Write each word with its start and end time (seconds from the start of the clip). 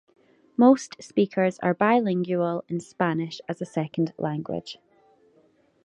Most 0.57 0.95
speakers 0.99 1.59
are 1.59 1.75
bilingual 1.75 2.63
in 2.67 2.79
Spanish 2.79 3.39
as 3.47 3.61
a 3.61 3.67
second 3.67 4.13
language. 4.17 4.79